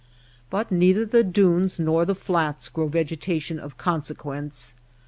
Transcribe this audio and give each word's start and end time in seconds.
But 0.49 0.71
neither 0.71 1.05
the 1.05 1.23
dunes 1.23 1.77
nor 1.77 2.05
the 2.05 2.15
flats 2.15 2.69
grow 2.69 2.87
vegetation 2.87 3.59
of 3.59 3.77
consequence. 3.77 4.73